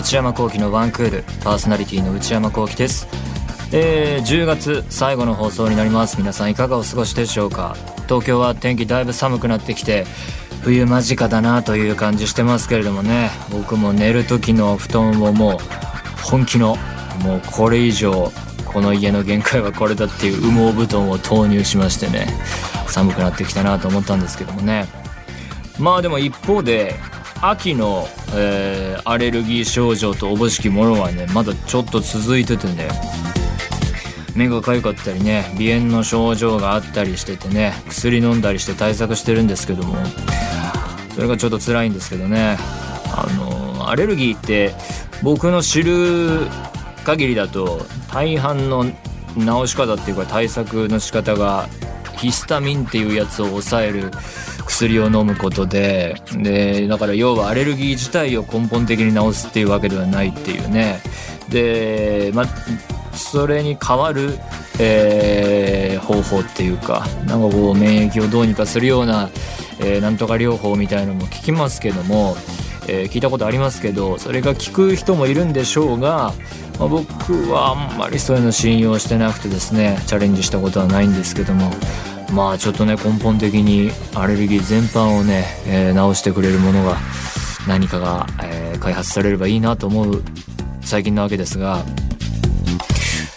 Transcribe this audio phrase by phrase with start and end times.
[0.00, 3.06] 内山聖輝のワンクールパーソナリティの内山聖輝です。
[3.70, 6.16] えー、10月最後の放送になります。
[6.16, 7.76] 皆さんいかがお過ごしでしょうか？
[8.08, 10.06] 東京は天気だいぶ寒くなってきて
[10.62, 13.28] 冬間近だなという感じしてますけれどもね。
[13.52, 15.58] 僕も寝る時の布団をもう
[16.22, 16.76] 本気の
[17.22, 18.32] もうこれ以上
[18.72, 22.26] この家の限界はこれだっていう羽毛布団を投入しましてね。
[22.88, 24.86] 寒くなってきたなと思ったんですけどもね。
[25.78, 26.94] まあでも一方で
[27.42, 32.88] 秋の、えー、アレルギー症状とおぼしきものはねまだちょっと続いててね。
[34.36, 39.96] 目が痒かったりね鼻炎の症状があったりしててね薬飲んだりして対策してるんですけども。
[41.14, 42.56] それがちょっと辛いんですけどね。
[43.12, 44.72] あのアレルギーって
[45.22, 46.46] 僕の知る
[47.04, 51.68] 限りだと大半の治し方っていうか対策の仕方が
[52.18, 54.10] ヒスタミンっていうやつを抑える
[54.88, 61.00] 薬を飲むことででだから要はアレルギー自体を根本的に治すっていうわけではないっていうね。
[61.50, 62.44] でま
[63.12, 64.38] それに代わる、
[64.78, 69.28] えー、方法っていうかなんかこう免疫をどうにかするような、
[69.80, 72.36] えー、なんとか療法みたいのも聞きますけども、
[72.88, 76.32] えー、聞いたことありますけどそれが効く人もいるんでしょうが、
[76.78, 81.70] まあ、僕はあんまりそういうの信用してなくてですねチャレンジしたことはないんですけども
[82.32, 86.96] まあちょっとね根本的にアレルギー全般をね、えー、治してくれるものが
[87.66, 90.22] 何かが、えー、開発されればいいなと思う
[90.80, 91.84] 最近なわけですが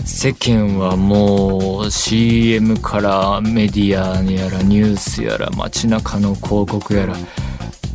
[0.05, 7.15] 世間はもう CM からメディアやらニュースやら街中の広告やら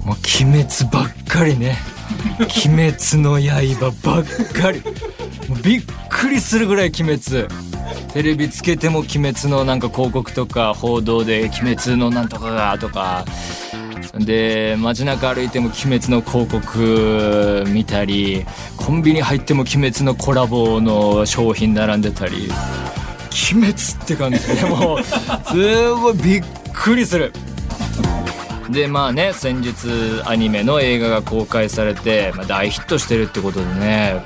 [0.09, 1.77] もう鬼滅ばっかりね。
[2.41, 4.83] 鬼滅の刃ばっかり。
[5.63, 7.47] びっくりするぐらい鬼滅
[8.13, 13.25] テレビつけても鬼滅のなんか広告とか報道で鬼滅のなんとかがとか
[14.19, 18.45] で街中歩いても鬼滅の広告見たり
[18.77, 22.49] コンビニ入っても鬼滅のコラボの商品並んでたり
[23.53, 24.39] 鬼滅って感じ。
[24.55, 27.33] でもうすごいびっくりする
[28.71, 34.23] でまあね先日アニメの映画が公開されて、まあ、大ヒットしてるってことでね。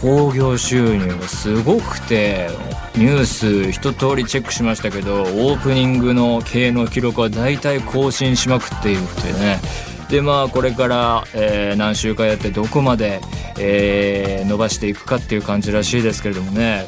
[0.00, 2.48] 興行収入がすごくて
[2.96, 9.60] ニュース一通りチェックしましたけどオープニングの経の記録は大体更新しまくっているっていうね。
[10.08, 13.20] でまあこれから、えー、何週かやってどこまで、
[13.58, 16.86] えー、伸ばしていくかっていう感じらしいですけれどもね。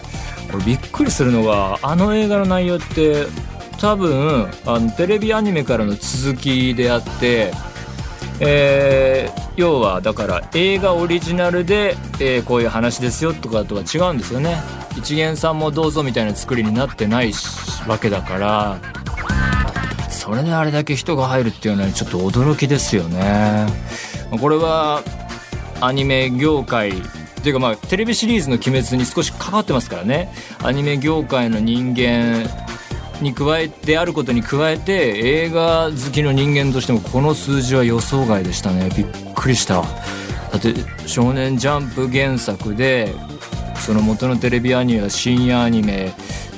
[0.51, 3.27] これびっくりするのがあの映画の内容って
[3.81, 7.53] 多分あのテレビアニメからの続きであって
[8.45, 14.57] えー、要はだから映画オリジナルで、えー、こういう話ですよとかとは違うんですよね。
[14.99, 17.33] 一元さんもどうぞみたいな作りになってない
[17.87, 18.81] わけだから。
[20.11, 23.67] それであれだけ人が入るっていうのはちょっと驚きですよね。
[24.41, 25.03] これは
[25.81, 26.93] アニメ業界っ
[27.43, 30.33] ていうかまあテレビシリーズの「鬼滅」に少し関わってますからね。
[30.63, 32.49] アニメ業界の人間
[33.23, 38.91] に加えてあることに加えて映画好きの人間としてもこの数字は予想外でしたね。
[38.97, 39.83] びっくりした。
[39.83, 40.75] だって
[41.07, 43.15] 「少年ジャンプ」原作で
[43.81, 46.13] その元のテレビアニメは深夜アニメ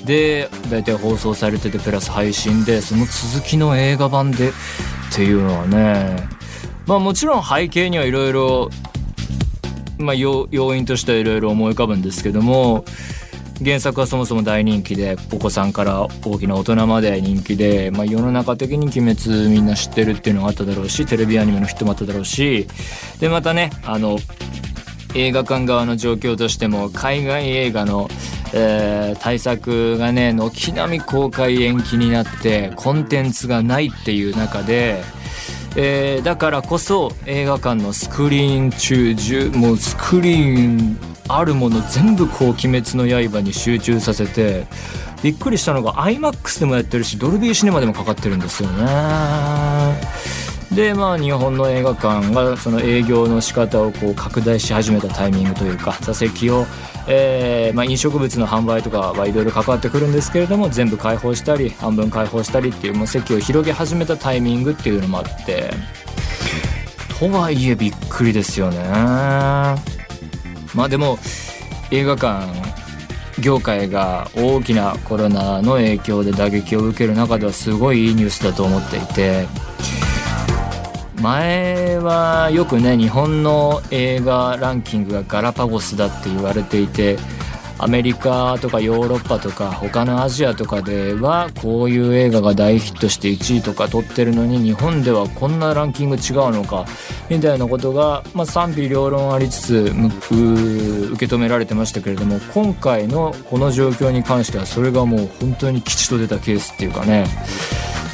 [0.05, 4.53] で大体放送されててプラス配信でその続きの映画版でっ
[5.13, 6.29] ていうのはね。
[6.87, 8.71] まあもちろん背景にはいろいろ
[9.99, 12.85] まあ要因としてはいろいろ思い浮かぶんですけども
[13.63, 22.67] 原作はそもそも大人気でお子さんから大きな大人まで人気で、まあ、世の中的に「鬼滅」みんな知ってるっていうのがあっただろうしテレビアニメのヒットもあっただろうし
[23.21, 24.19] でまたねあの
[25.15, 28.09] 映画館側の状況としても海外映画の、
[28.53, 35.03] えー、対策がね軒並み公開延期になってコンテンツがないっていう中で。
[35.77, 44.67] えー、だからこそ映画館のスクリーン中もうスクリーンあるもの全部こう「鬼滅の刃」に集中させて
[45.23, 49.95] びっくりしたのが iMAX でもやってるしドルビーシネマでもかかってるんですよね。
[50.75, 56.67] でまあ日本の映画館がその営業の仕方をこう拡大し始めたタイミングというか座席を、
[57.07, 65.73] えーまあ、飲食物の販売とかはいろいろ関わってくるんですけれども全部開放したり半分開放したりっていうもう席を広げ始めたタイミングっていうのもあって
[67.21, 69.94] とはいえびっくりですよね。
[70.75, 71.19] まあでも
[71.91, 72.75] 映画館
[73.41, 79.47] 業界が大きなコロナの影響で打撃を受ける中ではすごいいいニュースだと思っていて
[81.21, 87.17] 前はよくね日本の映画ランキングがガラパゴスだって言われていて
[87.79, 96.87] アメリカとかヨーロッパとか他のアジアとかではこういう映画が大ヒットして1位とか取ってるのに日本ではこんなランキング違うのか
[97.29, 99.75] みたいなことが、まあ、賛否両論ありつつ
[101.13, 107.27] 受け止められてましたけれども今回のこの状況に関してはそれがもう本当に吉と出たケースっていうかね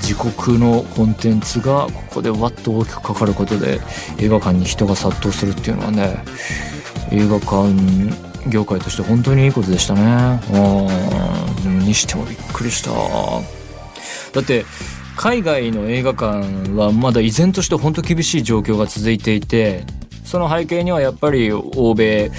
[0.02, 3.80] 自国のコンテンツがここでわっと大きくかかることで
[4.18, 6.24] 映画館に人が殺到するっていうのはね
[7.12, 10.40] 映画館業界として本当にいいことでしたね。
[11.62, 12.90] でもにしてもびっくりした。
[14.32, 14.64] だって
[15.16, 19.84] 海外の映画館はまだ依然として本当厳しい状況が続いていて
[20.24, 22.30] その背景にはやっぱり欧米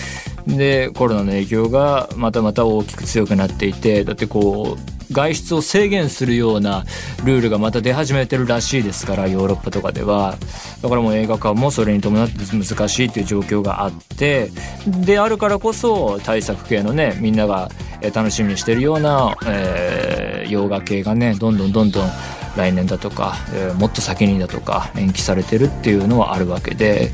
[0.47, 6.85] でコロナの影響がまたまた大きく強くなっていてだってこう外出を制限するような
[7.23, 10.37] ルールがまた出始めてるらしいですからヨーロッパとかでは。
[10.81, 14.51] だからもう映画館もそれに伴って難しいっていう状況があって
[14.87, 17.69] であるからこそ対策系のねみんなが
[18.13, 22.09] 楽しみにしてるような、えー、洋画系がねどんどんどんどん
[22.57, 27.11] 来年だとか、えー、もっと先にだとか延期されてるっていうのはあるわけで。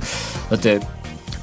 [0.49, 0.79] だって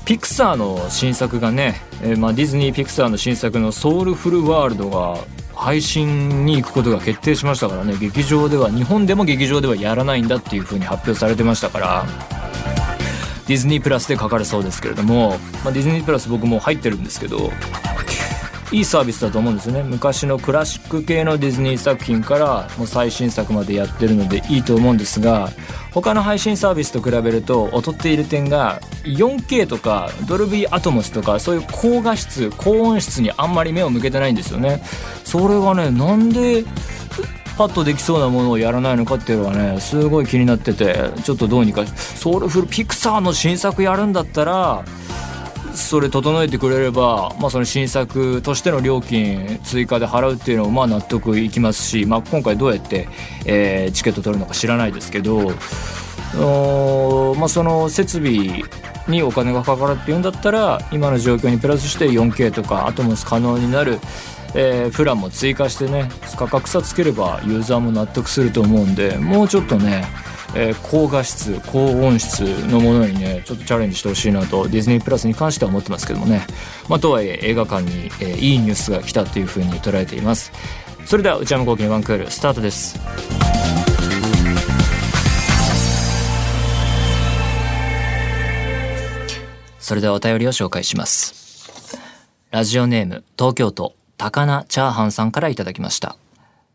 [0.04, 5.18] ピクサーの新作がね、えーまあ、ディズニー・ピクサーの新作の「ソウルフルワールド」が
[5.64, 7.96] 配信に行くことが決定しましたからね。
[7.98, 12.04] 劇場では日本でも劇場ではやらないんだっていう風に発表されてましたから。
[13.46, 17.50] ディズニープラスでかかるそうですけれども、まあ、ディズニープラス僕も入ってるんですけど。
[18.74, 19.84] いいサービスだと思うんですよね。
[19.84, 25.50] 昔のクラシック系のディズニー作品からもう最新作までやってるのでいいと思うんですが
[25.92, 34.82] 他の配信サービスと比べると劣っている点が 4K とかドルビーアトモスとかそういう高画質高音質にあんまり目を向けてないんですよね。
[35.22, 36.64] それがねなんで
[37.56, 44.84] パッとできそうなものをやらないのかっていうのはねすごい気になっててちょっとどうにかソウルフルピクサーの新作やるんだったら
[45.74, 53.08] それ整えてくれれば、まあ、その新作としての料金追加で払うっていうのもまあ納得いきますし、まあ、今回どうやって、
[53.44, 55.52] えー、チケット取るのか知らないですけど
[57.38, 58.62] まあ、その設備
[59.06, 64.00] にお金がかかるっていうんだったら今の状況にプラスして 4K とかアトモス可能になる、
[64.54, 70.06] えー、プランも追加してね価格差つければユーザーも納得すると思うんでもうちょっとね
[70.56, 76.46] えー、高画質高音質のものにねちょっとチャレンジしてほしいなとディズニープラスに関しては思ってますけどもね、
[76.88, 80.52] まあ、とはいえ映画館に、えー、いいニュースが来たというふうに捉えています。
[81.06, 82.98] それでは内山昂輝のワンクールスタートです。
[89.78, 91.68] それではお便りを紹介します。
[92.50, 96.16] ラジオネーム東京都高菜チャーハンさんからいただきました。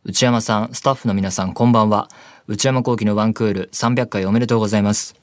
[0.03, 2.09] 内山さんスタッフの皆さんこんばんは。
[2.51, 5.15] 内山幸輝のワンクール300回おめでとうございます。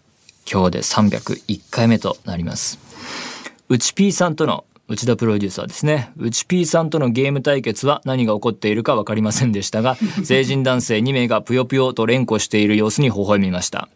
[0.49, 2.79] 今日で301回目となります。
[3.69, 6.13] 内 P さんとの内田プロデューサーですね。
[6.17, 13.89] 内 P さんとのゲーム対決は何が起こっているか分かりませんでしたが、 成人男性2名がぷよぷよと連呼している様子に微笑みました。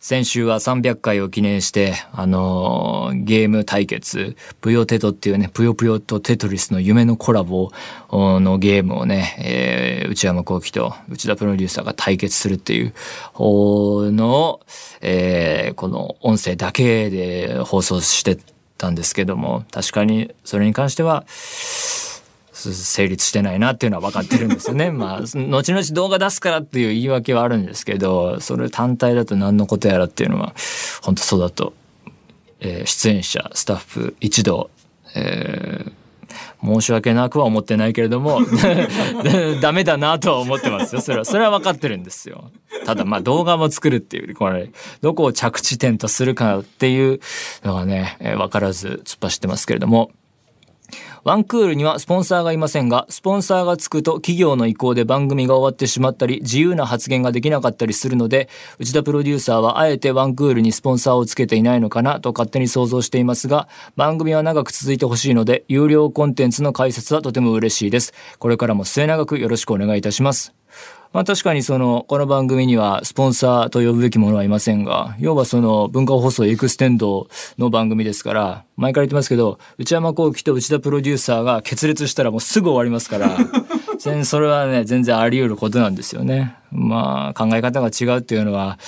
[0.00, 7.70] 先週は300回を記念して、あのー、ゲーム対決、ぷよテトっていうね、ぷよぷよとテトリスの夢のコラボ
[8.10, 12.94] のゲームをね、えー、内山幸輝と内田プロデューサーが対決するっていう
[13.32, 14.58] 方の、
[15.02, 18.36] えー、この音声だけで放送して
[18.82, 21.24] たんですけども、確かにそれに関しては、
[22.52, 24.90] 成立してないなっていうのは分かってるんですよね。
[24.92, 30.54] まあ、後々動画出すからっていう言い訳はあるんですけど、それ単体だと何のことやらっていうのは、
[31.00, 31.72] 本当そうだと、
[32.60, 34.70] えー、出演者、スタッフ一同、
[35.14, 35.92] えー
[36.62, 38.40] 申し訳なくは思ってないけれども
[39.60, 41.00] ダメだなとは思ってますよ。
[41.00, 42.50] それはそれは分かってるんですよ。
[42.84, 47.20] ただまあ動画も作るっていうこれどこを着地点とするかっていう
[47.64, 50.10] のがね、えー、分からず突っ走ってますけれども。
[51.24, 58.48] ワンクールにはスポンサーがいませんが、スポンサーがつくと企業の意向で番組が終わってしまったり、自由な発言ができなかったりするので、
[58.80, 68.14] 内田プロデューサーはあえてワンクールにスポンサーをつけていないのかなと勝手に想像していますが、番組は長く続いてほしいので、有料コンテンツの解説はとても嬉しいです。
[68.40, 70.52] これからも末永くよろしくお願いいたします。
[71.12, 77.28] まあ確かにその、この番組にはスポンサーと呼ぶべきものはいませんが、要はその文化放送エクステンド
[77.58, 83.36] の番組ですから、前から言ってますけど、内山昂輝と内田プロデューサーが決裂したらもうすぐ終わりますから、
[84.00, 86.54] 全然それはね、全然あり得ることなんですよね。
[86.70, 88.78] まあ考え方が違うっていうのは、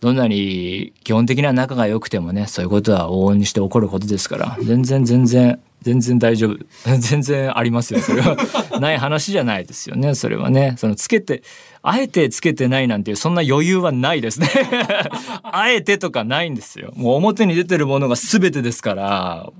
[0.00, 6.58] どんなに基本的な仲が良くてもね、そういうことは往々にして起こることですから、全然全然全然大丈夫。
[6.98, 8.36] 全然ありますよ、それは。
[8.80, 10.74] ない話じゃないですよね、それはね。
[10.78, 11.42] そのつけて、
[11.82, 14.48] あえてつけてないなんていう、そんな余裕はないですね。
[15.42, 16.92] あえてとかないんですよ。
[16.96, 19.50] もう表に出てるものが全てですから、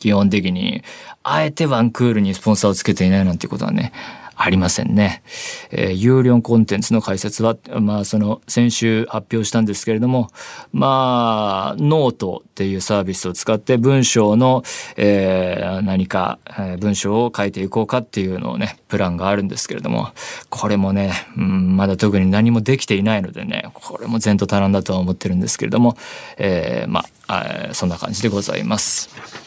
[0.00, 0.82] 基本的に。
[1.22, 3.92] あえてワンクールにスポンサーをつけていないなんていうことはね、
[4.36, 5.22] ありませんね。
[5.70, 10.28] えー、有料コンテンツの解説は、まあ、その先週発表したんですけれども、
[10.72, 14.62] まあ、ノートっていうサービスを使って文章の、
[14.96, 20.10] えー、何か、え、文章を書いていこうかっていうのをね、プランがあるんですけれども、
[20.48, 25.96] これもね、うん、まだ特に何もできていないのでね、これも前途多難だとは思ってるんですけれども、
[26.38, 29.41] えー、まあ、そんな感じでございます。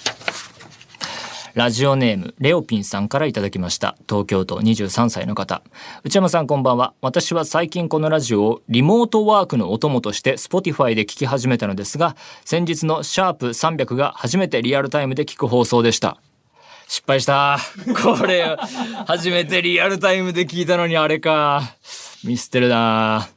[1.55, 3.95] ラジオネーム、レオピンさんからいただきました。
[4.09, 5.63] 東京都23歳の方。
[6.03, 6.93] 内山さんこんばんは。
[6.99, 16.17] 私は最近このラジオをリモートワークのお供として Spotify で聞き始めたのですが、先日のシャープ300が初めてリアルタイムで聞く放送でした。
[16.89, 17.57] 失敗した。
[18.03, 18.57] これ、
[19.07, 21.61] 初めてリアルタイムで聞いたのにあれか。
[22.25, 23.29] ミスってるな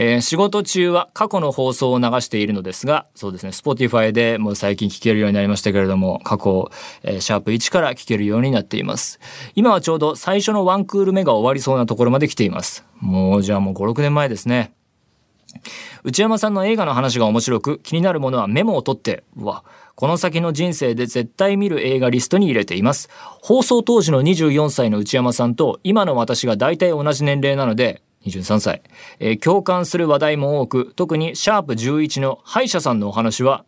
[0.00, 6.70] えー、仕事中は過去の放送を流しているのですが、そうですね、Spotify でもう最近聞けるようになりましたけれども、過去、
[7.02, 9.18] えー、シャープ1から聞けるようになっています。
[9.56, 12.84] 今はちょうど最初のワンクール目が終わりそうなところまで来ています。
[13.00, 14.72] もう、じゃあもう5、6年前ですね。
[16.04, 19.64] 内山さんの映画の話が面白く気になるものはメモを取ってうわ
[19.94, 23.08] この先の人生で絶対見る映画リストに入れています
[23.42, 28.82] 放送当時の24歳の内山さんと今の私が大体同じ年齢なので23歳、
[29.20, 33.64] えー、共感する話題も多く特にシャープ11の歯医者さんのお話は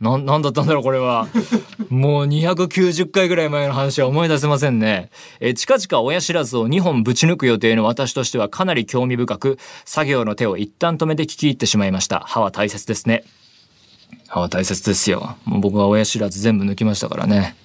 [0.00, 1.26] な、なんだったんだろうこれは。
[1.90, 5.10] もう290回ぐらい前の話は思い出せませんね。
[5.40, 12.20] え、近々親知らずを2本ぶち抜く予定の私としてはかなり興味深く、作業の手を一旦止めて聞き入ってしまいました。
[12.20, 13.24] 歯は大切ですね。
[14.28, 15.36] 歯は大切ですよ。
[15.46, 17.56] 僕は親知らず全部抜きましたからね。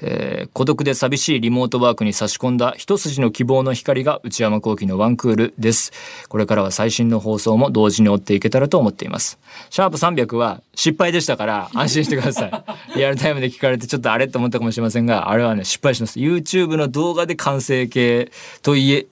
[0.00, 5.92] えー、孤独で寂しいリモートワークに差し込んだ一筋の希望の光が内山幸輝のワンクールです。
[6.28, 9.38] これからは最新の放送も同時に追っていけたらと思っています。
[9.70, 12.64] シャープ300は失敗でしたから安心してください。
[12.96, 16.18] リアルタイムで聞かれてちょっとあれと思ったかもしれませんが、あれはね、失敗します。
[16.18, 18.30] YouTube の動画で完成形
[18.62, 19.06] といえ、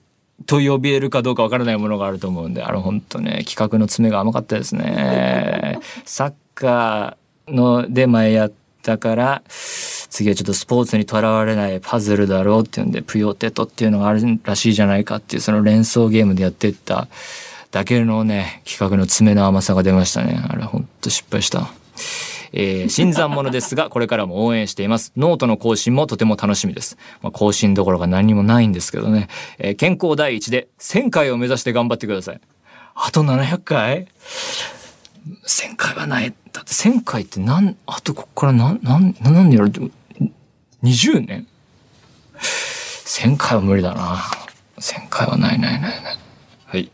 [0.45, 5.79] と呼びえるかどうかわからないものがあると思うんで、あれ本当ね、企画の詰めが甘かったですね。
[6.03, 8.51] サッカーので前やっ
[8.81, 9.43] たから、
[10.09, 17.07] 次はちょっとスポーツにとらわれないパズルだろうっていうんで、プヨテトっていうのがあるらしいじゃないかっていう、その連想ゲームでやってった
[17.71, 20.41] だけのね、企画の爪の甘さが出ましたね。
[20.47, 21.67] あれほんと失敗した。
[22.53, 25.11] えー、 新参者ですが、これからも応援しています。
[25.17, 26.97] ノートの更新もとても楽しみです。
[27.21, 29.27] まあ、更新どころか何にもないんですけどね。
[29.59, 32.41] えー、健康第一で1000回を目指して頑張ってください。
[32.95, 34.07] あと700回？
[35.45, 36.33] ?1000 回はない。
[36.51, 39.71] だって1000回ってなん、あとこっからなん、なん、なんでやる
[40.83, 41.47] ？20年
[42.39, 44.19] ?1000 回は無理だな。
[44.77, 46.17] 1000回はないないないない。
[46.65, 46.91] はい。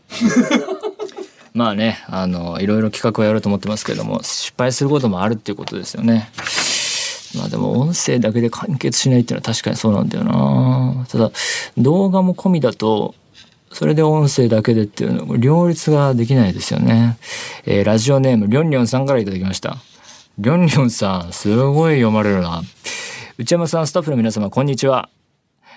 [1.54, 6.30] まあね、あの、いろいろ企画をやろうと思ってますけども、失敗することもあるっていうことですよね。
[7.36, 11.06] まあでも音声だけで完結しないっていうのは確かにそうなんだよな。
[11.08, 11.30] ただ、
[11.76, 13.14] 動画も込みだと、
[13.72, 17.18] それで音声だけでっていうの、両立ができないですよね。
[17.64, 19.78] えー、ラジオネーム、りょんりょんさんから頂きました。
[20.38, 22.62] りょんりょんさん、すごい読まれるな。
[23.38, 25.08] 内山さん、スタッフの皆様、こんにちは。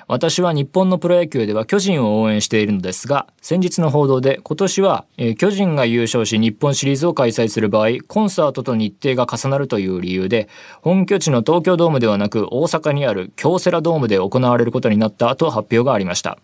[0.08, 10.48] 私は日本のプロ野球では巨人を応援しているのですが、先日の報道で今年は、えー、巨人が優勝し日本シリーズを開催する場合、コンサートと日程が重なるという理由で、
[10.82, 16.38] 本拠地の東京ドームではなく大阪にある京セラドームで行われることになったと発表がありました。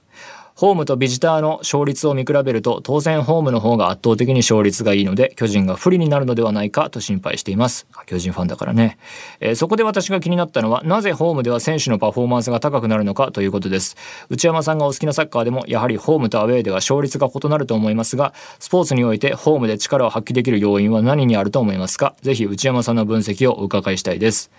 [0.62, 7.88] ホームとビジターの勝率を見比べると当然ホームの方が圧倒的に勝率がいいので巨人が不利になるのではないかと心配しています。
[8.06, 9.00] 巨人ファンだからね、
[9.39, 13.98] えー、そこで私が気になったのはなぜホームでは選手のパフォーマンスが高くなるのかということです。
[14.30, 22.13] 内山さんがお好きなサッカーでもやはりホームとアウェーでは勝率が異なると思いますがスポーツにおいてホームで力を発揮できる要因は何にあると思いますか？
[22.22, 24.51] ぜひ内山さんの分析をお伺いしたいです。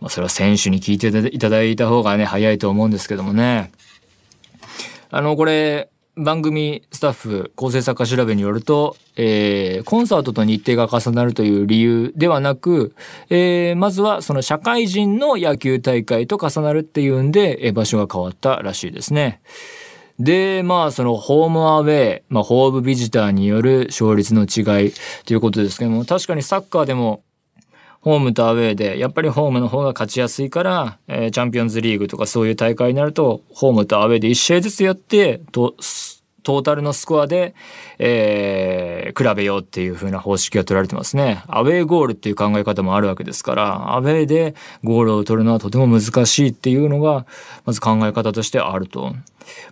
[0.00, 3.70] まあ、それは選手に聞いていただいた方がね早いと思うんですけどもね。
[5.16, 12.94] あのこれ番組スタッフ構成作家調べによると、えー、コンサートと日程が重なるという理由ではなく、
[13.30, 19.40] えー、まずはその社会人の野球大会と重なるっていうんで、えー、場所が変わったらしいですね。
[20.18, 24.92] で、まあ、そのホームアウェイ、まあ、ホームビジターによる勝率の違い
[25.24, 27.22] ということですけども、確かにサッカーでも
[28.06, 35.74] ホームとアウェーで、やっぱりホームの方が勝ちやすいから、えー、チャンピオンズリーグとかそういう大会になると、ホームとアウェーで1試合ずつやって、と、
[36.46, 37.56] トータルのスコアで、
[37.98, 41.42] えー、比べようっていう風な方式が取られてますね。
[41.48, 47.26] アウェーゴールっていう考え方もあるわけですから、アウェーでゴールを取るのはとても難しいっていうのが、
[47.64, 49.12] まず考え方としてあると。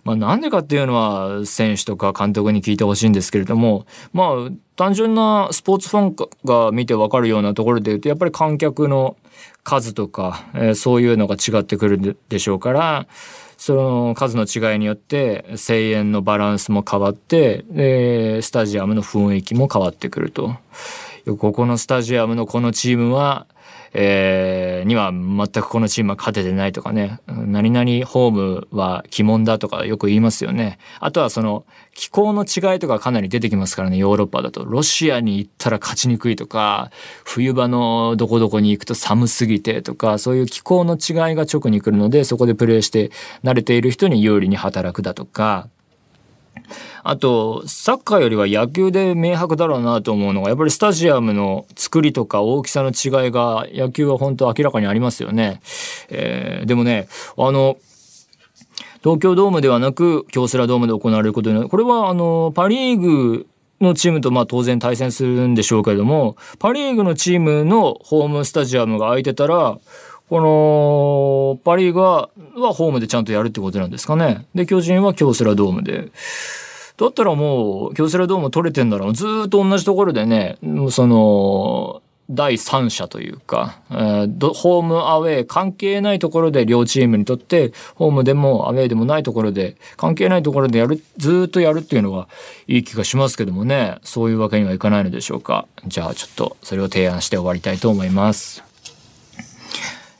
[0.03, 9.15] まあなんでかっていうのは選手とか監督に聞いてほしいんですけれども、まあ単純なスポーツファンが見てわかるようなところで言うと、やっぱり観客の
[9.63, 13.07] 数とか、えー、そういうのが違ってくるでしょうから、
[13.57, 20.55] その数の違いによって声援のバランスも変わって、でスタジアムの雰囲気も変わってくると。
[21.39, 23.47] ここのスタジアムのこのチームは
[23.97, 30.79] えー、には全くこのチームは勝ててないとかね、何々ホームは鬼門だとかよく言いますよね。
[30.99, 34.65] あとはその気候の違いとかかなり出てきますからね、ヨーロッパだと。
[34.65, 36.91] ロシアに行ったら勝ちにくいとか、
[37.23, 43.11] 冬場のどこどこに行くと寒すぎてとか、そういう気候の違いが直に来るので、そこでプレーして
[43.45, 45.69] 慣れている人に有利に働くだとか、
[47.03, 55.61] あと、サッカーよりは野球で明白だろうなと思うのが、やっぱりスタジアムの作りとか大きさの違いが野球は本当明らかにありますよね。
[56.09, 57.07] えー、でもね、
[57.37, 57.77] あの、
[59.03, 61.69] 東京ドームではなく京セラドームで行われることになる。
[61.69, 63.45] これはあの、パリーグ
[63.79, 69.77] のチームとまあ当然対戦するんでしょうけれども、パリーグのチームのホームスタジアムが空いてたら、
[70.29, 72.29] この、パリーグは
[72.73, 74.47] ホームでちゃんとやるってことなんですかね。
[74.55, 76.11] で、巨人は京セラドームで。
[76.97, 79.13] だったらもう、京セラドーム取れてんだろう。
[79.13, 80.57] ずっと同じところでね、
[80.89, 92.27] その、第三者というか、えー、ホームアウェイ関係ないところで両チームにとってホームでもアウェイでもないところで関係ないところでやるずっとやるっていうのが
[92.67, 98.64] いい気がしますけどもねそういうわけにはいかないのでしょうかじゃあちょっとそれを提案して終わりたいと思います。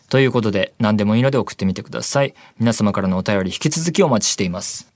[0.09, 2.33] ということで何でもいいので送ってみてください。
[2.59, 4.91] 皆様からのお便り引き続きお待ちしています。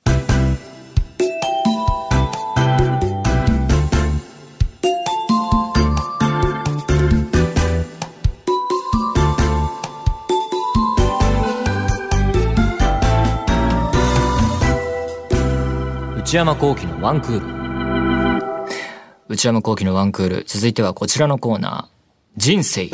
[16.29, 18.39] 内山幸輝のワンクール。
[19.29, 20.43] 内山幸輝のワンクール。
[20.45, 21.99] 続いてはこちらのコーナー。
[22.37, 22.91] 人生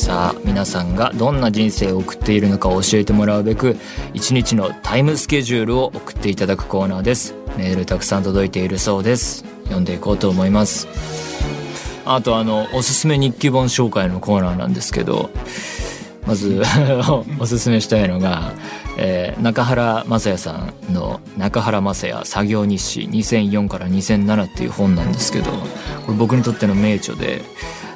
[0.00, 3.76] さあ皆さんがどんな人生を送っているのかを教えてもらうべく
[4.14, 7.34] 一日のタイムスケジュールを送っていただくコーナーです。
[7.58, 9.44] メールたくさん届いているそうです。
[9.64, 10.88] 読んでいこうと思います。
[12.06, 15.28] あとあのおすすめ日記本紹介のコーナーなんですけど
[16.26, 16.62] まず
[17.38, 18.54] おすすめしたいのが
[19.02, 27.42] えー、中原雅也さんの「中原雅也作業日誌2004から2007」っていう本なんですけどこれ僕にとっての名著で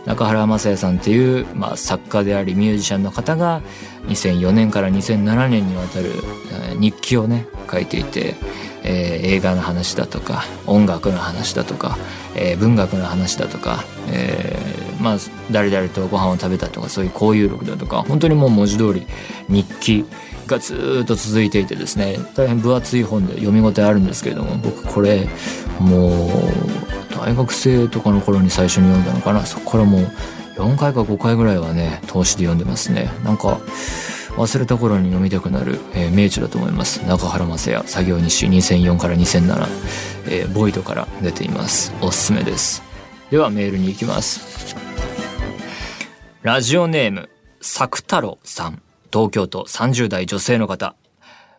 [0.06, 3.62] 中原雅也さんっていう、まあ、作家でありミュージシャンの方が
[4.08, 6.12] 2004年から2007年にわたる
[6.78, 8.34] 日記をね書いていて、
[8.82, 11.96] えー、映画の話だとか音楽の話だとか、
[12.36, 15.16] えー、文学の話だとか、えー、まあ
[15.50, 19.06] 誰々とご飯を食べたとかそういう交友録だとか本当にもう文字通り
[19.48, 20.04] 日記
[20.46, 25.26] がずっと続いていてですね大変分厚い本で読み応えあるんですけれども僕これ
[25.80, 29.46] もう大学生とかの頃に最初に読んだのかな。
[29.46, 30.10] そこからもう
[30.56, 33.10] 4回か5回ぐらいはね投資で読んでますね。
[33.24, 33.60] なんか
[34.36, 36.98] 忘れた頃に読みたくなる、えー、名著だと思います。
[37.06, 39.66] 中原雅也作業日誌2004から2007、
[40.28, 41.92] えー、ボイドから出ています。
[42.00, 42.82] おすすめです。
[43.30, 44.76] ではメールに行きます。
[46.42, 48.82] ラジオネーム作太郎さん。
[49.12, 50.96] 東京都30代女性の方。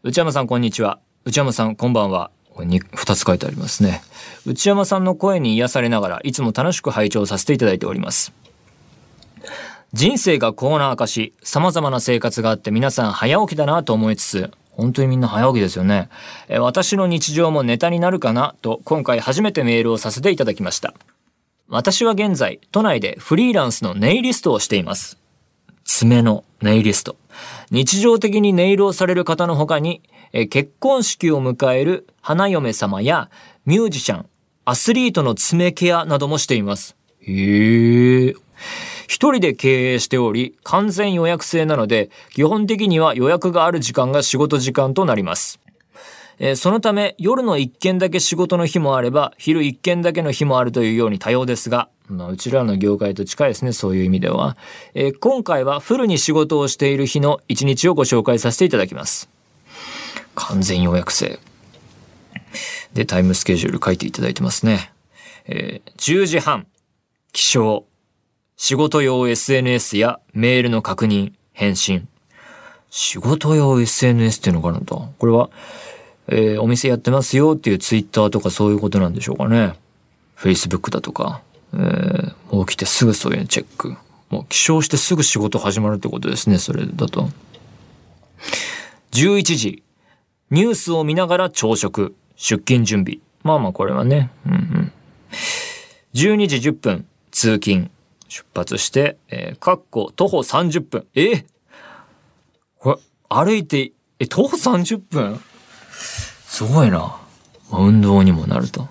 [0.04, 1.00] 内山さんこんにちは。
[1.24, 2.30] 内山さんこんばんは。
[2.56, 4.02] これに2つ書いてありますね。
[4.46, 8.32] 内山さんの声に癒されながらいつも楽しく拝聴させていただいております。
[9.92, 16.08] 人生がコーナー化し、様々な生活があって皆さん早起きだなと思いつつ、本当にみんな早起きですよね。
[16.48, 20.94] え私の日常もネタになるかなと今回初めてメールをさせていただきました。
[21.68, 25.18] 私は現在、都内でフリーランスのネイリストをしています。
[25.84, 27.18] 爪のネイリスト。
[27.72, 30.02] 日常的にネイルをされる方の他に、
[30.38, 33.30] え結婚式を迎える花嫁様や
[33.66, 34.26] ミュージシャン、
[34.66, 36.98] アスリートの爪ケアなどもしています。
[37.22, 38.36] へえ。
[39.08, 45.62] 一人で経営しており、完全予約制なので、基本的には予約がある時間が仕事時間となります。
[46.38, 54.58] えー、そのため夜の一件だけ仕事の日もあれば昼一件だけの日もあるというように多様ですが、まあ、うちらの業界と近いですねそういう意味では、
[54.96, 59.30] えー、今回はフルに仕事をしている日の一日をご紹介させていただきます
[60.36, 61.40] 完全予約制。
[62.94, 64.92] でタイムスケジュール書いていただいてますね、
[65.46, 66.68] えー、10時半
[67.34, 67.84] 起床。
[68.58, 72.08] 仕事用 SNS やメールの確認返信。
[72.90, 75.50] 仕事用 SNS っていうのがあるんだこれは
[76.28, 79.74] えー、お店やってますよっていうツイッターとかそういうことなんでしょうかね。
[80.38, 81.42] Facebook だとか、
[81.74, 83.96] えー、もう起きてすぐそういうのチェック。
[84.30, 87.30] もう起床してすぐ仕事始まるってことですね、それだと。
[89.12, 89.84] 11時、
[90.52, 93.20] ニュースを見ながら朝食、出勤準備。
[93.44, 94.32] まあまあこれはね。
[94.46, 94.92] うんうん。
[96.14, 97.90] 12時10分、通勤。
[98.28, 101.06] 出発して、えー、かっこ徒歩30分。
[101.16, 101.46] え、
[102.80, 102.98] これ、
[103.30, 105.40] 歩いて、え、徒歩30分？
[105.92, 107.18] すごいな。
[107.72, 108.88] 運動にもなると。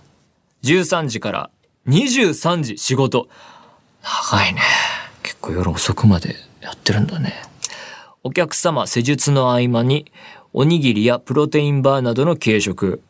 [0.62, 1.50] 13時から
[1.88, 3.28] 23時仕事。
[4.02, 4.60] 長いね。
[5.22, 7.34] 結構夜遅くまでやってるんだね。
[8.22, 10.10] お客様施術の合間に
[10.56, 13.02] おにぎりやプロテインバーなどの軽食。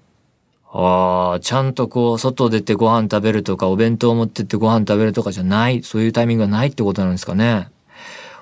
[0.73, 7.69] ああ、ちゃんとこう、外出てご飯食べるとか、お弁当持ってってご飯食べるとかじゃない、そういうタイミングがないってことなんですかね。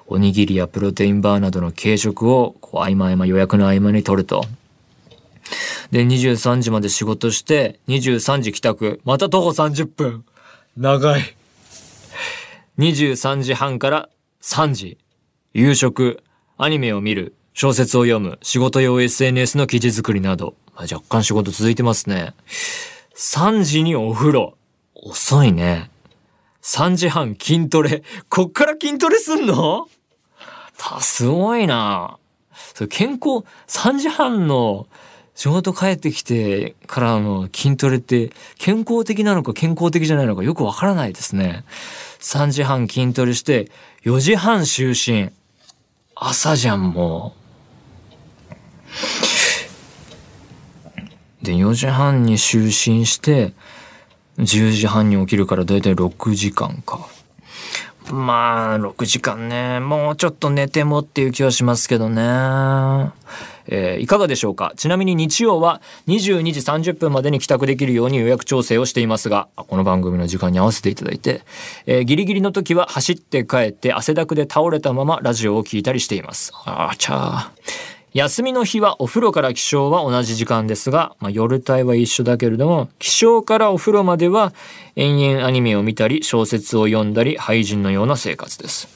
[0.07, 4.45] おにぎりやプロテインバーなどの軽食を、こう、合間合間予約の合間に取ると。
[5.91, 9.01] で、23時まで仕事して、23時帰宅。
[9.05, 10.25] また徒歩30分。
[10.77, 11.23] 長い。
[12.79, 14.09] 23時半から
[14.43, 14.97] 3時。
[15.55, 16.23] 夕食、
[16.57, 20.55] アニメを見る、小説を読む、仕事用 SNS の記事作りなど。
[20.75, 22.35] まあ、若干仕事続いてますね。
[23.15, 24.55] 3時にお風呂。
[24.95, 25.91] 遅いね。
[26.62, 28.03] 3時半筋トレ。
[28.29, 29.88] こっから筋トレすんの？
[30.79, 32.19] た、すごいな。
[32.75, 34.87] それ健康、3時半の
[35.35, 41.65] 仕事帰ってきてからの筋トレって健康的なのか健康的じゃないのかよくわからないですね。
[42.21, 43.71] 3時半筋トレして
[44.05, 45.33] 4時半就寝。
[46.15, 47.41] 朝じゃんもう。
[51.42, 53.52] で、4時半に就寝して、
[54.38, 57.09] 10時半に起きるからだいたい6時間か。
[58.11, 59.81] まあ、6時間ね。
[59.81, 62.22] もうちょっと寝てもっていう気はしますけどね。
[63.66, 64.72] えー、いかがでしょうか？
[64.76, 71.42] ちなみに日曜は22時30分までに帰宅できるように予約調整をしていますが、この番組の時間に合わせていただいて、
[71.87, 76.52] えー、ギリギリの時は走って帰って汗だくで倒れたままラジオを聞いたりしています。
[76.64, 78.02] あーちゃー。
[78.14, 84.53] 休みの日はお風呂から起床は同じ時間ですが、まあ、夜帯は一緒だけれども、起床からお風呂までは
[84.96, 88.88] 延々アニメを見たり、小説を読んだり、廃人のような生活です。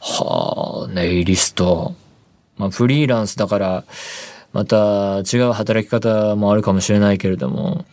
[0.00, 1.94] はあ、ネイリスト。
[2.56, 3.84] まあ、フリーランスだから、
[4.52, 7.84] また違う働き方もあるかもしれないけれども、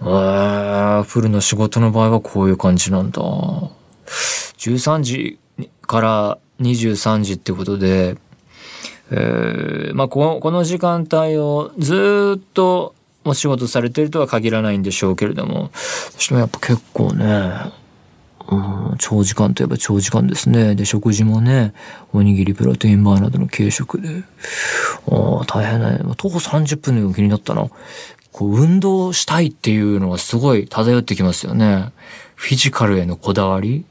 [0.00, 3.20] あフルの仕事の場合はこういう感じなんだ。
[3.20, 5.38] 13時
[5.82, 8.16] から23時ってことで、
[9.16, 17.72] えー、まあこの、時間帯をずっとお仕事されてるとは限らないんでしょうけれども、そしてもやっぱ結構ね、
[18.48, 20.74] うん、長時間といえば長時間ですね。
[20.74, 21.72] で、食事もね、
[22.12, 24.24] おにぎり、プロテインバーなどの軽食で。
[25.08, 26.00] ああ、大変だね。
[26.16, 27.68] 徒歩30分の気になったな。
[28.32, 31.92] こう、運動したいっていうのはすごい漂ってきますよね。
[32.34, 33.84] フィジカルへのこだわり。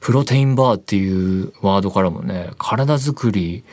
[0.00, 3.64] プロテインバーっていうワードからもね、体づくり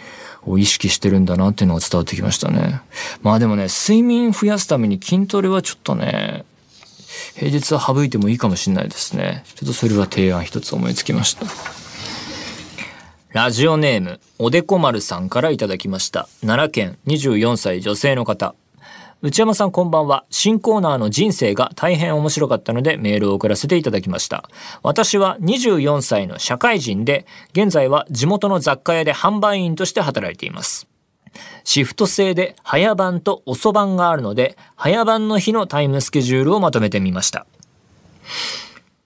[0.45, 2.81] を意識してるんだなっていうのが伝わってきましたね。
[3.21, 6.45] まあでもね、睡眠増やすために筋トレはちょっとね、
[7.35, 9.43] 平日は省いてもいいかもしれないですね。
[9.55, 11.45] ちょっとそれは提案一つ思いつきました。
[13.33, 16.27] ラジオネーム、おでこ丸さんからいただきました。
[16.41, 18.55] 奈良県24歳女性の方。
[19.23, 20.25] 内山さんこんばんは。
[20.31, 24.49] 新コーナーの人生が大変面白かったのでメールを送らせていただきました。
[24.81, 30.87] 私は24歳の社会人で、現在は地元の雑貨屋で販売員として働いています。
[31.63, 37.45] シフト制で早番と遅番があるので、早番の日のタイムスケジュールをまとめてみました。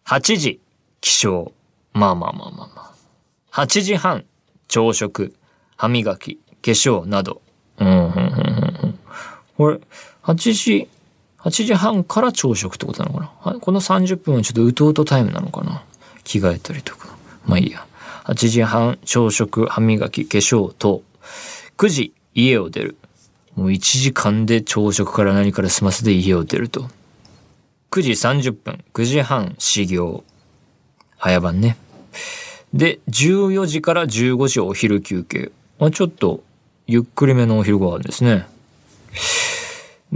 [0.06, 0.62] 8時、
[1.02, 1.52] 起床。
[1.92, 2.94] まあまあまあまあま
[3.52, 3.64] あ。
[3.66, 4.24] 8時半、
[4.70, 5.36] 朝食、
[5.76, 7.42] 歯磨き、化粧など。
[7.80, 8.65] うん、うん、うん、
[9.58, 9.80] これ、
[10.24, 10.88] 8時、
[11.40, 13.60] 8時半から朝食ってことなのかな？
[13.60, 15.84] この30分はちょっとうとうとタイムなのかな？
[16.24, 17.16] 着替えたりとか。
[17.46, 17.86] まあいいや。
[18.26, 21.04] 8時半、朝食、歯磨き、化粧と、
[21.78, 22.98] 9時、家を出る。
[23.56, 26.90] もう1時間で朝食から何から済ませて家を出ると。
[27.92, 30.24] 9時30分、9時半、始業。
[31.18, 31.78] 早番ね。
[32.74, 35.52] で、14時から15時お昼休憩。
[35.80, 36.44] あ、ちょっと、
[36.88, 38.48] ゆっくりめのお昼ご飯ですね。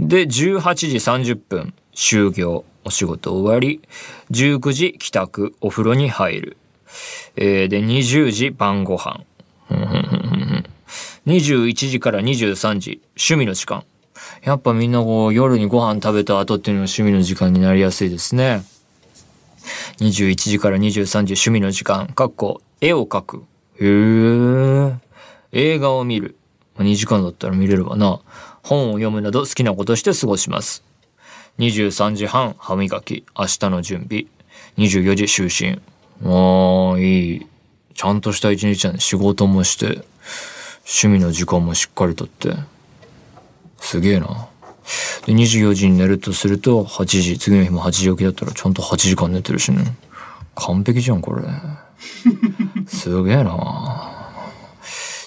[0.00, 0.30] で、18
[0.74, 2.64] 時30分、終業。
[2.82, 3.82] お仕事終わり。
[4.30, 6.56] 19時帰宅、お風呂に入る。
[7.36, 9.22] えー、で、20時晩ご飯。
[11.26, 13.84] 21時から23時、趣味の時間。
[14.42, 18.62] やっぱみんなこう夜にご飯食べた後っていうのが趣味の時間になりやすいですね。
[19.98, 23.44] 21時から23時趣味の時間、かっこ絵を描く。
[23.78, 24.96] へー。
[25.52, 26.36] 映画を見る。
[26.78, 28.20] 2時間だったら見れるわな。
[28.62, 30.84] 本を読むなど好きなことして過ごします。
[31.58, 34.26] 23時半歯磨き、明日の準備。
[34.78, 35.80] 24時就寝。
[36.24, 37.46] ああ、いい。
[37.94, 39.00] ちゃんとした一日だね。
[39.00, 40.04] 仕事もして。
[40.82, 42.54] 趣味の時間もしっかりとって。
[43.78, 44.48] すげえな。
[45.26, 49.84] で、24時に寝るとすると、8時、次の日も8時起きだったら、ちゃんと8時間寝てるしね。
[50.54, 51.42] 完璧じゃん、これ。
[52.88, 53.99] すげえな。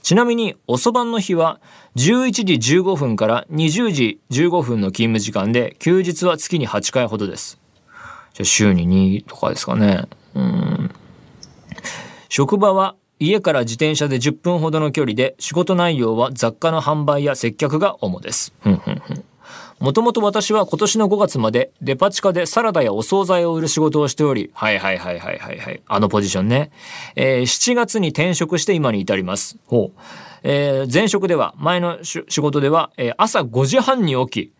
[0.03, 1.61] ちなみに、遅番の日は、
[1.95, 7.57] 11時15分から20時15分の勤務時間で、休日は月に8回ほどです。
[8.33, 10.03] じゃあ、週に2とかですかね。
[10.35, 10.91] うん。
[12.27, 18.53] 職場は、家から自転車で10分ほどの距離で、仕事内容は雑貨の販売や接客が主です。
[19.83, 26.71] もともと私は今年の5月までデパ地下でサラダやお惣菜を売る仕事をしており、はいはいはいはいはいはい、あのポジションね。
[27.17, 29.57] えー、7月に転職して今に至ります。
[29.67, 29.99] ほう。
[30.43, 34.53] えー、前職では、前の仕事では、えー、朝5時半に起き、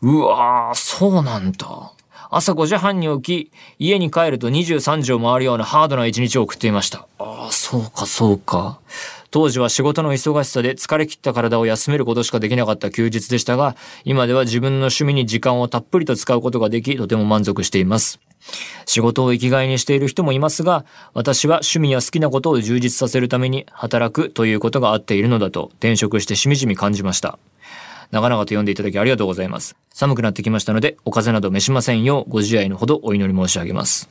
[0.00, 1.92] うわー、そうなんだ。
[2.30, 7.06] 朝5時半に起き、家に帰ると23時を回るようなハードな一日を送っていました。
[7.18, 8.80] ああ、そうかそうか。
[9.30, 18.20] 当時は仕事の忙しさで疲れ切った体を休めることしかできなかった休日でしたが、今では自分の趣味に時間をたっぷりと使うことができ、とても満足しています。
[18.86, 27.38] 仕事を生きがいにしている人もいますが、私は趣味や好きなことを充実させるために働くということがあっているのだと転職してしみじみ感じました。
[28.10, 29.76] 長々と読んでいただきありがとうございます。
[29.92, 34.08] 寒くなってきましたので、お風邪など召しませんようご自愛のほどお祈り申し上げます。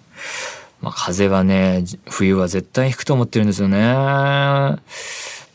[0.82, 3.80] まあ、風邪はね、冬は絶対引くと思ってるんですよね。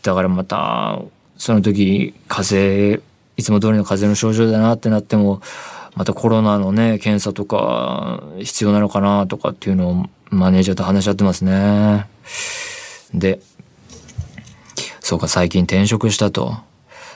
[0.02, 1.00] だからまた、
[1.38, 3.02] その時、風邪、
[3.36, 5.40] いつも通りの風邪の症状だなってなっても、
[5.94, 12.06] またコロナのね、検査とか必要なのかなとかっていうのをマネージャーと話し合ってますね。
[13.14, 13.40] で、
[15.00, 16.56] そうか、最近転職したと。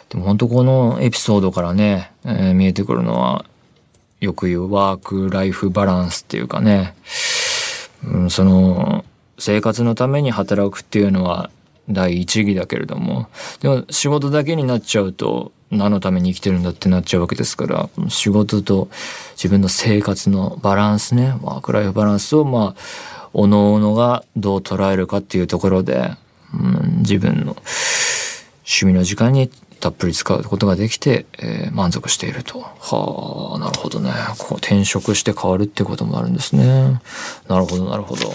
[0.08, 3.44] でも本当このエピソードからね、えー、見えてくるのは、
[4.20, 6.94] よく言うワークライフバランスっていうかね、
[8.04, 9.04] うん、その
[9.38, 11.50] 生活のために働くっていうのは
[11.88, 13.28] 第一義だけれども
[13.60, 18.88] でも仕事だけになっちゃうと何のために生きてるんだってなっちゃうわけですから仕事と
[19.32, 26.10] 自分の生活のバランスねワークライフバランスをまあおのおのがどう捉えるかっていうところで、
[26.54, 27.56] うん、自分の
[28.64, 29.50] 趣味の時間に
[29.80, 32.60] たっぷり使うことができて、えー、満足していると。
[32.60, 34.10] はあ、なるほどね。
[34.38, 37.00] こう転職して変わるってこともあるんですね。
[37.48, 38.32] なるほど、なるほど。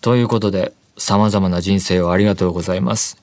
[0.00, 3.22] ということで、様々な人生をありがとうございます。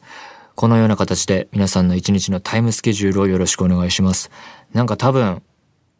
[0.55, 4.31] このような形で皆さんの一日のタイムスケジュールをよろしくお願いします。
[4.73, 5.41] なんか多分、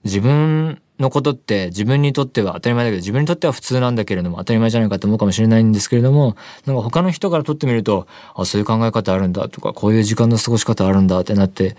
[0.03, 11.75] 自分のことって自分にとっては当たり前だけど自分にとっては普通なんだけれども当たり前じゃないかと思うかもしれないんですけれどもなんか他の人からとってみるとあそういう考え方あるんだとかこういう時間の過ごし方あるんだってなって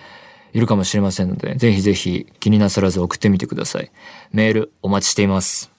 [0.53, 3.91] いるかもしれませんのでぜひぜひ気になさらず送ってみてください。
[4.33, 5.71] メールお待ちしています。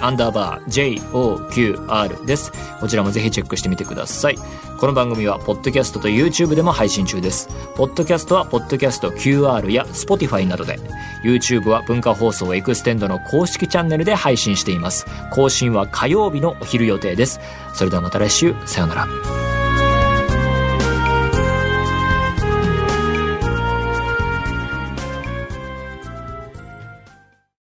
[0.00, 2.52] アンダーバー、joqr です。
[2.80, 4.38] こちらもぜひチェックしてみてください。
[4.82, 7.48] この番組は、ポッドキャストと YouTube でも配信中です。
[7.76, 10.76] ポッドキャストは、ポッドキャスト QR や Spotify などで、
[11.22, 15.06] YouTube は文化放送エクステンドの公式チャンネルで配信しています。
[15.30, 17.38] 更新は火曜日のお昼予定です。
[17.74, 19.51] それではまた来週、さようなら。